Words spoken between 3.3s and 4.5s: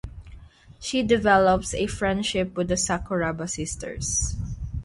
sisters.